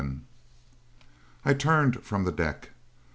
[0.01, 0.17] XI
[1.45, 2.71] I turned from the deck.